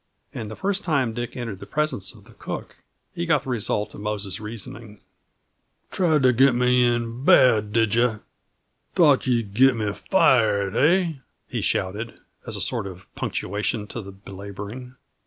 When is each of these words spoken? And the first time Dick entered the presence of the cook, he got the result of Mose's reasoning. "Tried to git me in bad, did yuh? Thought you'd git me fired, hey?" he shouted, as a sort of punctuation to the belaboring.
And 0.33 0.49
the 0.49 0.55
first 0.55 0.83
time 0.83 1.13
Dick 1.13 1.37
entered 1.37 1.59
the 1.59 1.67
presence 1.67 2.11
of 2.15 2.23
the 2.23 2.33
cook, 2.33 2.77
he 3.13 3.27
got 3.27 3.43
the 3.43 3.51
result 3.51 3.93
of 3.93 4.01
Mose's 4.01 4.39
reasoning. 4.39 4.99
"Tried 5.91 6.23
to 6.23 6.33
git 6.33 6.55
me 6.55 6.83
in 6.83 7.23
bad, 7.23 7.71
did 7.71 7.93
yuh? 7.93 8.21
Thought 8.95 9.27
you'd 9.27 9.53
git 9.53 9.75
me 9.75 9.93
fired, 9.93 10.73
hey?" 10.73 11.19
he 11.47 11.61
shouted, 11.61 12.19
as 12.47 12.55
a 12.55 12.61
sort 12.61 12.87
of 12.87 13.05
punctuation 13.13 13.85
to 13.89 14.01
the 14.01 14.11
belaboring. 14.11 14.95